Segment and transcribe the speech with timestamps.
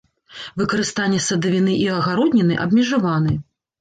[0.61, 3.37] Выкарыстанне садавіны і агародніны абмежаваны.